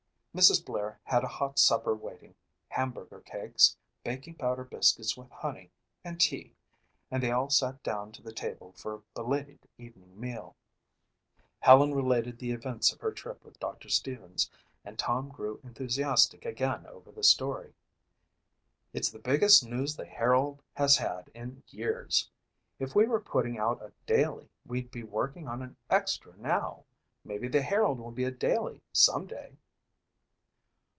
Mrs. 0.33 0.63
Blair 0.65 0.97
had 1.03 1.25
a 1.25 1.35
hot 1.41 1.59
supper 1.59 1.93
waiting, 1.93 2.35
hamburger 2.69 3.19
cakes, 3.19 3.75
baking 4.01 4.35
powder 4.35 4.63
biscuits 4.63 5.17
with 5.17 5.29
honey, 5.29 5.71
and 6.05 6.21
tea, 6.21 6.55
and 7.11 7.21
they 7.21 7.31
all 7.31 7.49
sat 7.49 7.83
down 7.83 8.13
to 8.13 8.21
the 8.21 8.31
table 8.31 8.71
for 8.71 8.93
a 8.93 9.01
belated 9.13 9.67
evening 9.77 10.17
meal. 10.17 10.55
Helen 11.59 11.93
related 11.93 12.39
the 12.39 12.51
events 12.53 12.93
of 12.93 13.01
her 13.01 13.11
trip 13.11 13.43
with 13.43 13.59
Doctor 13.59 13.89
Stevens 13.89 14.49
and 14.85 14.97
Tom 14.97 15.27
grew 15.27 15.59
enthusiastic 15.65 16.45
again 16.45 16.85
over 16.85 17.11
the 17.11 17.23
story. 17.23 17.73
"It's 18.93 19.09
the 19.11 19.19
biggest 19.19 19.65
news 19.65 19.97
the 19.97 20.05
Herald 20.05 20.63
has 20.75 20.95
had 20.95 21.29
in 21.35 21.61
years. 21.67 22.29
If 22.79 22.95
we 22.95 23.05
were 23.05 23.19
putting 23.19 23.57
out 23.59 23.83
a 23.83 23.91
daily 24.05 24.49
we'd 24.65 24.91
be 24.91 25.03
working 25.03 25.49
on 25.49 25.61
an 25.61 25.75
extra 25.89 26.37
now. 26.37 26.85
Maybe 27.25 27.49
the 27.49 27.61
Herald 27.63 27.99
will 27.99 28.11
be 28.11 28.23
a 28.23 28.31
daily 28.31 28.79
some 28.93 29.27
day." 29.27 29.57